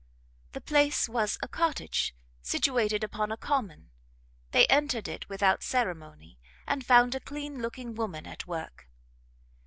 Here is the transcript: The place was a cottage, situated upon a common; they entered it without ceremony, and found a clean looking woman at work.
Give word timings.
The 0.53 0.61
place 0.61 1.07
was 1.07 1.37
a 1.43 1.47
cottage, 1.47 2.15
situated 2.41 3.03
upon 3.03 3.31
a 3.31 3.37
common; 3.37 3.91
they 4.49 4.65
entered 4.65 5.07
it 5.07 5.29
without 5.29 5.61
ceremony, 5.61 6.39
and 6.65 6.83
found 6.83 7.13
a 7.13 7.19
clean 7.19 7.61
looking 7.61 7.93
woman 7.93 8.25
at 8.25 8.47
work. 8.47 8.89